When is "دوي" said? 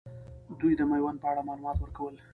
0.59-0.73